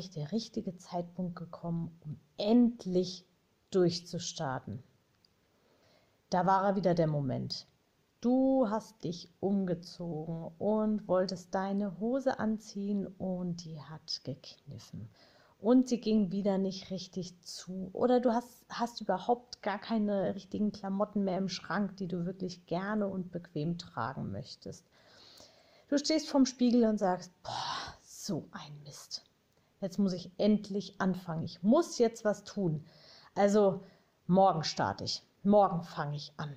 [0.00, 3.26] Eigentlich der richtige Zeitpunkt gekommen, um endlich
[3.70, 4.82] durchzustarten.
[6.30, 7.66] Da war er wieder der Moment.
[8.22, 15.10] Du hast dich umgezogen und wolltest deine Hose anziehen und die hat gekniffen.
[15.58, 17.90] Und sie ging wieder nicht richtig zu.
[17.92, 22.64] Oder du hast, hast überhaupt gar keine richtigen Klamotten mehr im Schrank, die du wirklich
[22.64, 24.86] gerne und bequem tragen möchtest.
[25.88, 29.24] Du stehst vorm Spiegel und sagst, boah, so ein Mist
[29.80, 31.44] jetzt muss ich endlich anfangen.
[31.44, 32.84] Ich muss jetzt was tun.
[33.34, 33.84] Also
[34.26, 36.56] morgen starte ich, morgen fange ich an.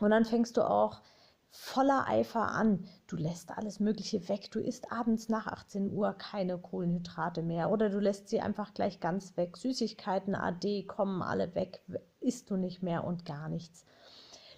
[0.00, 1.00] Und dann fängst du auch
[1.50, 2.88] voller Eifer an.
[3.06, 4.50] Du lässt alles Mögliche weg.
[4.50, 9.00] Du isst abends nach 18 Uhr keine Kohlenhydrate mehr oder du lässt sie einfach gleich
[9.00, 9.56] ganz weg.
[9.56, 11.82] Süßigkeiten, AD kommen alle weg,
[12.20, 13.84] isst du nicht mehr und gar nichts.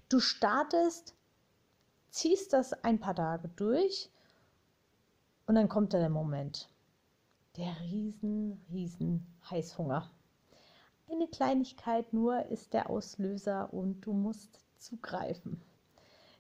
[0.09, 1.15] Du startest,
[2.11, 4.11] ziehst das ein paar Tage durch
[5.47, 6.69] und dann kommt der Moment
[7.57, 10.11] der riesen, riesen Heißhunger.
[11.11, 15.61] Eine Kleinigkeit nur ist der Auslöser und du musst zugreifen.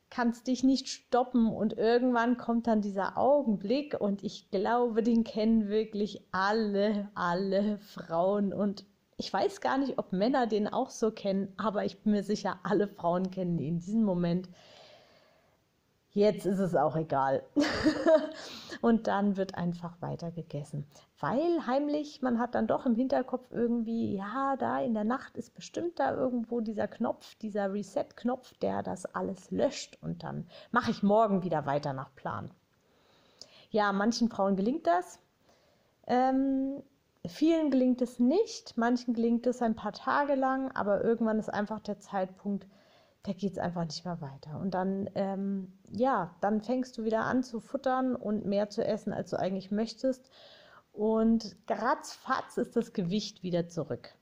[0.08, 5.68] Kannst dich nicht stoppen und irgendwann kommt dann dieser Augenblick und ich glaube, den kennen
[5.68, 8.84] wirklich alle, alle Frauen und
[9.16, 12.58] ich weiß gar nicht, ob Männer den auch so kennen, aber ich bin mir sicher,
[12.62, 14.48] alle Frauen kennen ihn in diesem Moment
[16.12, 17.42] jetzt ist es auch egal.
[18.80, 20.86] und dann wird einfach weiter gegessen.
[21.20, 25.54] Weil heimlich, man hat dann doch im Hinterkopf irgendwie, ja, da in der Nacht ist
[25.54, 31.02] bestimmt da irgendwo dieser Knopf, dieser Reset-Knopf, der das alles löscht und dann mache ich
[31.02, 32.50] morgen wieder weiter nach Plan.
[33.70, 35.18] Ja, manchen Frauen gelingt das.
[36.06, 36.82] Ähm,
[37.26, 41.80] vielen gelingt es nicht, manchen gelingt es ein paar Tage lang, aber irgendwann ist einfach
[41.80, 42.66] der Zeitpunkt,
[43.24, 44.58] da geht es einfach nicht mehr weiter.
[44.58, 49.12] Und dann, ähm, ja, dann fängst du wieder an zu futtern und mehr zu essen,
[49.12, 50.28] als du eigentlich möchtest.
[50.92, 54.14] Und ratzfatz ist das Gewicht wieder zurück.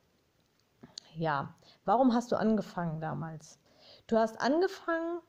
[1.16, 3.58] Ja, warum hast du angefangen damals?
[4.06, 5.20] Du hast angefangen,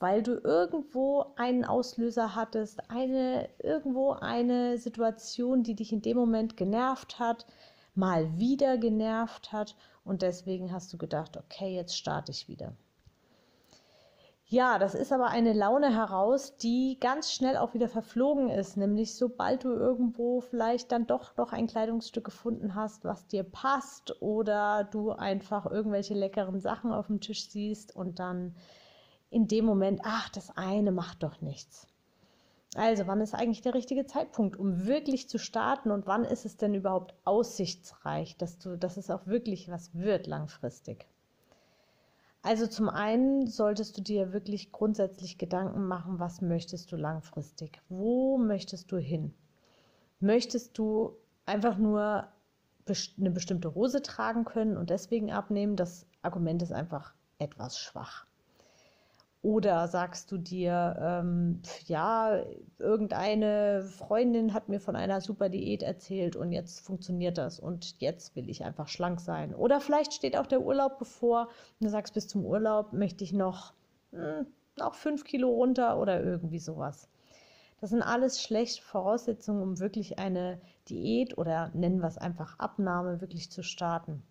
[0.00, 6.56] weil du irgendwo einen Auslöser hattest, eine, irgendwo eine Situation, die dich in dem Moment
[6.56, 7.46] genervt hat,
[7.94, 12.74] mal wieder genervt hat und deswegen hast du gedacht, okay, jetzt starte ich wieder.
[14.52, 18.76] Ja, das ist aber eine Laune heraus, die ganz schnell auch wieder verflogen ist.
[18.76, 24.20] Nämlich sobald du irgendwo vielleicht dann doch noch ein Kleidungsstück gefunden hast, was dir passt
[24.20, 28.56] oder du einfach irgendwelche leckeren Sachen auf dem Tisch siehst und dann
[29.30, 31.86] in dem Moment, ach, das eine macht doch nichts.
[32.74, 36.56] Also, wann ist eigentlich der richtige Zeitpunkt, um wirklich zu starten und wann ist es
[36.56, 41.06] denn überhaupt aussichtsreich, dass du, dass es auch wirklich was wird langfristig?
[42.42, 47.82] Also zum einen solltest du dir wirklich grundsätzlich Gedanken machen, was möchtest du langfristig?
[47.88, 49.34] Wo möchtest du hin?
[50.20, 52.28] Möchtest du einfach nur
[53.18, 55.76] eine bestimmte Hose tragen können und deswegen abnehmen?
[55.76, 58.26] Das Argument ist einfach etwas schwach.
[59.42, 62.42] Oder sagst du dir, ähm, ja,
[62.78, 68.36] irgendeine Freundin hat mir von einer super Diät erzählt und jetzt funktioniert das und jetzt
[68.36, 69.54] will ich einfach schlank sein.
[69.54, 71.48] Oder vielleicht steht auch der Urlaub bevor
[71.80, 73.72] und du sagst, bis zum Urlaub möchte ich noch,
[74.12, 74.46] hm,
[74.76, 77.08] noch fünf Kilo runter oder irgendwie sowas.
[77.80, 83.22] Das sind alles schlechte Voraussetzungen, um wirklich eine Diät oder nennen wir es einfach Abnahme
[83.22, 84.22] wirklich zu starten.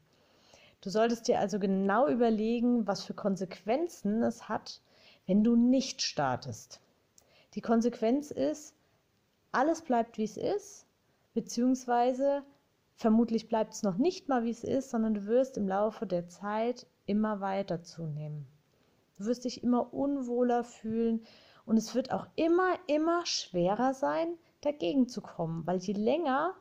[0.81, 4.81] Du solltest dir also genau überlegen, was für Konsequenzen es hat,
[5.29, 6.81] wenn du nicht startest.
[7.53, 8.73] Die Konsequenz ist,
[9.51, 10.87] alles bleibt wie es ist,
[11.35, 12.41] beziehungsweise
[12.95, 16.27] vermutlich bleibt es noch nicht mal wie es ist, sondern du wirst im Laufe der
[16.29, 18.47] Zeit immer weiter zunehmen.
[19.19, 21.23] Du wirst dich immer unwohler fühlen
[21.63, 24.29] und es wird auch immer, immer schwerer sein,
[24.61, 26.55] dagegen zu kommen, weil je länger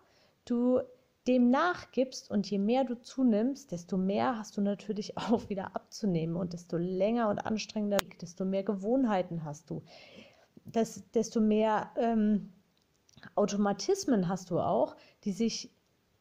[0.45, 0.83] du
[1.29, 6.37] dem nachgibst und je mehr du zunimmst, desto mehr hast du natürlich auch wieder abzunehmen
[6.37, 9.83] und desto länger und anstrengender, desto mehr Gewohnheiten hast du,
[10.65, 12.53] das, desto mehr ähm,
[13.35, 15.71] Automatismen hast du auch, die sich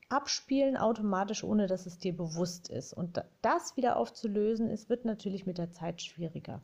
[0.09, 2.94] abspielen automatisch, ohne dass es dir bewusst ist.
[2.94, 6.62] Und das wieder aufzulösen, ist, wird natürlich mit der Zeit schwieriger.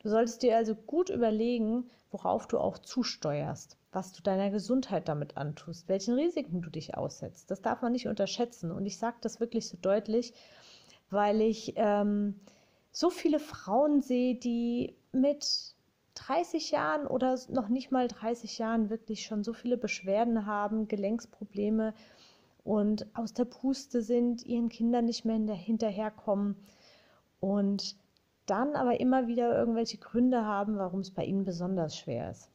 [0.00, 5.38] Du solltest dir also gut überlegen, worauf du auch zusteuerst was du deiner Gesundheit damit
[5.38, 7.50] antust, welchen Risiken du dich aussetzt.
[7.50, 8.70] Das darf man nicht unterschätzen.
[8.70, 10.34] Und ich sage das wirklich so deutlich,
[11.08, 12.38] weil ich ähm,
[12.92, 15.74] so viele Frauen sehe, die mit
[16.12, 21.94] 30 Jahren oder noch nicht mal 30 Jahren wirklich schon so viele Beschwerden haben, Gelenksprobleme
[22.64, 26.56] und aus der Puste sind, ihren Kindern nicht mehr hinterherkommen
[27.40, 27.96] und
[28.44, 32.50] dann aber immer wieder irgendwelche Gründe haben, warum es bei ihnen besonders schwer ist.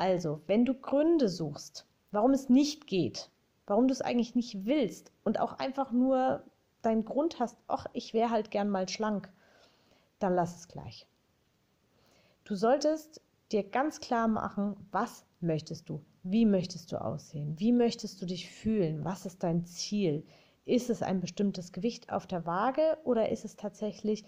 [0.00, 3.28] Also, wenn du Gründe suchst, warum es nicht geht,
[3.66, 6.42] warum du es eigentlich nicht willst und auch einfach nur
[6.80, 9.30] deinen Grund hast, ach, ich wäre halt gern mal schlank,
[10.18, 11.06] dann lass es gleich.
[12.44, 13.20] Du solltest
[13.52, 16.02] dir ganz klar machen, was möchtest du?
[16.22, 17.60] Wie möchtest du aussehen?
[17.60, 19.04] Wie möchtest du dich fühlen?
[19.04, 20.24] Was ist dein Ziel?
[20.64, 24.24] Ist es ein bestimmtes Gewicht auf der Waage oder ist es tatsächlich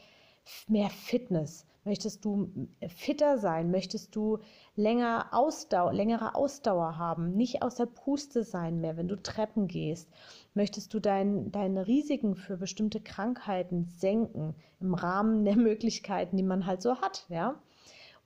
[0.69, 1.67] mehr Fitness?
[1.85, 3.73] Möchtest du fitter sein?
[3.73, 4.39] Möchtest du
[4.77, 7.33] länger Ausdauer, längere Ausdauer haben?
[7.33, 10.09] Nicht aus der Puste sein mehr, wenn du Treppen gehst?
[10.55, 16.67] Möchtest du dein, deine Risiken für bestimmte Krankheiten senken im Rahmen der Möglichkeiten, die man
[16.67, 17.27] halt so hat?
[17.29, 17.61] Ja?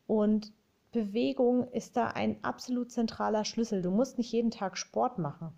[0.07, 0.53] Und
[0.93, 3.81] Bewegung ist da ein absolut zentraler Schlüssel.
[3.81, 5.53] Du musst nicht jeden Tag Sport machen.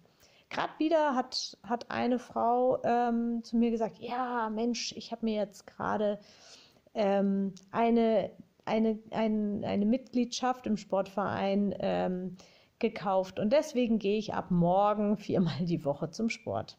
[0.51, 5.35] Gerade wieder hat, hat eine Frau ähm, zu mir gesagt, ja Mensch, ich habe mir
[5.35, 6.19] jetzt gerade
[6.95, 8.31] ähm, eine,
[8.65, 12.37] eine, ein, eine Mitgliedschaft im Sportverein ähm,
[12.79, 16.79] gekauft und deswegen gehe ich ab morgen viermal die Woche zum Sport.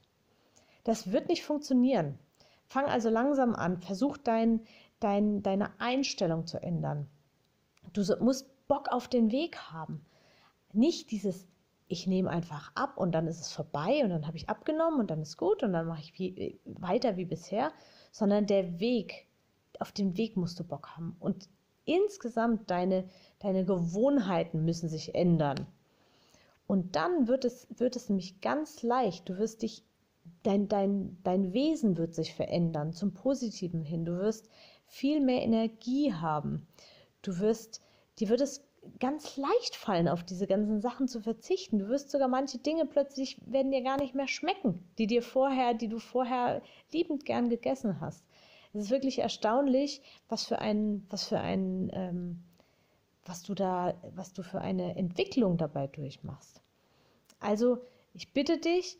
[0.83, 2.17] Das wird nicht funktionieren.
[2.65, 4.61] Fang also langsam an, versuch dein,
[4.99, 7.07] dein, deine Einstellung zu ändern.
[7.93, 10.05] Du musst Bock auf den Weg haben.
[10.71, 11.47] Nicht dieses,
[11.89, 15.09] ich nehme einfach ab und dann ist es vorbei und dann habe ich abgenommen und
[15.09, 17.71] dann ist gut und dann mache ich wie, weiter wie bisher,
[18.11, 19.27] sondern der Weg,
[19.79, 21.15] auf den Weg musst du Bock haben.
[21.19, 21.49] Und
[21.85, 23.09] insgesamt deine,
[23.39, 25.65] deine Gewohnheiten müssen sich ändern.
[26.67, 29.27] Und dann wird es, wird es nämlich ganz leicht.
[29.27, 29.83] Du wirst dich,
[30.43, 34.05] dein, dein, dein Wesen wird sich verändern zum Positiven hin.
[34.05, 34.47] Du wirst
[34.85, 36.67] viel mehr Energie haben.
[37.23, 37.81] Du wirst,
[38.19, 38.68] dir wird es
[38.99, 41.79] ganz leicht fallen, auf diese ganzen Sachen zu verzichten.
[41.79, 45.73] Du wirst sogar manche Dinge plötzlich werden dir gar nicht mehr schmecken, die dir vorher,
[45.73, 46.61] die du vorher
[46.91, 48.23] liebend gern gegessen hast.
[48.73, 52.43] Es ist wirklich erstaunlich, was für ein, was für ein, ähm,
[53.25, 56.61] was du da, was du für eine Entwicklung dabei durchmachst.
[57.39, 57.79] Also,
[58.13, 58.97] ich bitte dich,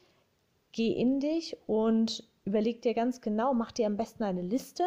[0.71, 4.83] geh in dich und überleg dir ganz genau, mach dir am besten eine Liste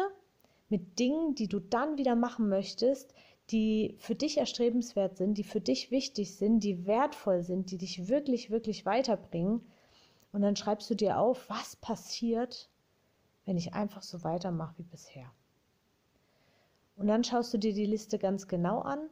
[0.69, 3.13] mit Dingen, die du dann wieder machen möchtest,
[3.51, 8.07] die für dich erstrebenswert sind, die für dich wichtig sind, die wertvoll sind, die dich
[8.07, 9.61] wirklich, wirklich weiterbringen.
[10.31, 12.69] Und dann schreibst du dir auf, was passiert,
[13.45, 15.31] wenn ich einfach so weitermache wie bisher.
[16.95, 19.09] Und dann schaust du dir die Liste ganz genau an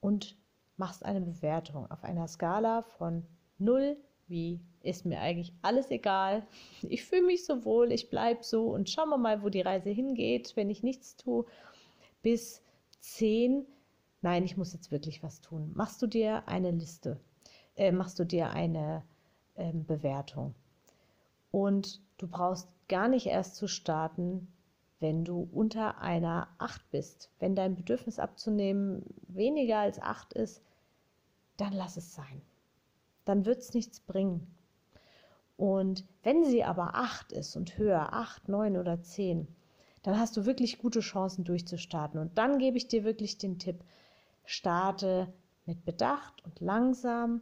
[0.00, 0.36] und
[0.76, 3.26] machst eine Bewertung auf einer Skala von
[3.58, 3.96] 0
[4.28, 6.46] wie ist mir eigentlich alles egal.
[6.82, 9.90] Ich fühle mich so wohl, ich bleibe so und schauen wir mal, wo die Reise
[9.90, 11.44] hingeht, wenn ich nichts tue,
[12.22, 12.62] bis
[13.04, 13.66] 10.
[14.22, 15.70] Nein, ich muss jetzt wirklich was tun.
[15.74, 17.20] Machst du dir eine Liste,
[17.76, 19.04] äh, machst du dir eine
[19.56, 20.54] äh, Bewertung.
[21.50, 24.48] Und du brauchst gar nicht erst zu starten,
[25.00, 27.30] wenn du unter einer 8 bist.
[27.38, 30.62] Wenn dein Bedürfnis abzunehmen weniger als 8 ist,
[31.58, 32.40] dann lass es sein.
[33.26, 34.54] Dann wird es nichts bringen.
[35.56, 39.46] Und wenn sie aber 8 ist und höher, 8, 9 oder 10,
[40.04, 42.20] dann hast du wirklich gute Chancen durchzustarten.
[42.20, 43.80] Und dann gebe ich dir wirklich den Tipp,
[44.44, 45.32] starte
[45.66, 47.40] mit Bedacht und langsam,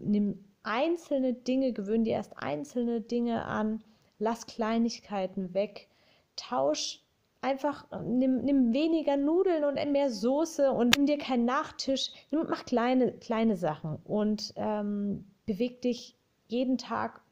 [0.00, 3.82] nimm einzelne Dinge, gewöhn dir erst einzelne Dinge an,
[4.18, 5.88] lass Kleinigkeiten weg,
[6.36, 7.00] tausch
[7.40, 12.66] einfach, nimm, nimm weniger Nudeln und mehr Soße und nimm dir keinen Nachtisch, nimm, mach
[12.66, 16.14] kleine, kleine Sachen und ähm, beweg dich
[16.46, 17.22] jeden Tag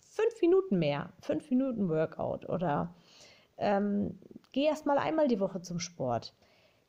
[0.00, 2.92] fünf Minuten mehr, fünf Minuten Workout oder
[3.58, 4.18] ähm,
[4.52, 6.34] geh erst mal einmal die Woche zum Sport.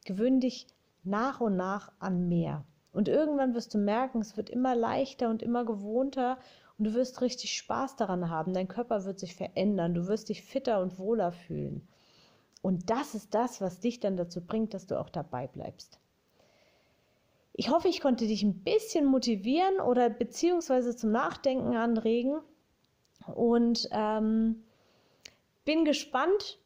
[0.05, 0.67] Gewöhn dich
[1.03, 2.63] nach und nach an mehr.
[2.91, 6.37] Und irgendwann wirst du merken, es wird immer leichter und immer gewohnter
[6.77, 8.53] und du wirst richtig Spaß daran haben.
[8.53, 9.93] Dein Körper wird sich verändern.
[9.93, 11.87] Du wirst dich fitter und wohler fühlen.
[12.61, 15.99] Und das ist das, was dich dann dazu bringt, dass du auch dabei bleibst.
[17.53, 22.39] Ich hoffe, ich konnte dich ein bisschen motivieren oder beziehungsweise zum Nachdenken anregen
[23.27, 24.63] und ähm,
[25.69, 26.57] bin gespannt,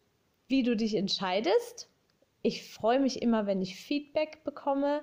[0.48, 1.90] wie du dich entscheidest.
[2.42, 5.02] Ich freue mich immer, wenn ich Feedback bekomme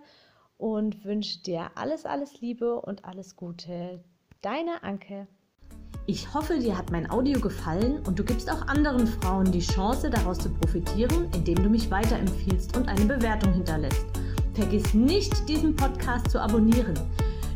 [0.56, 4.02] und wünsche dir alles, alles Liebe und alles Gute.
[4.40, 5.26] Deine Anke.
[6.06, 10.08] Ich hoffe, dir hat mein Audio gefallen und du gibst auch anderen Frauen die Chance,
[10.08, 14.06] daraus zu profitieren, indem du mich weiterempfiehlst und eine Bewertung hinterlässt.
[14.54, 16.94] Vergiss nicht, diesen Podcast zu abonnieren.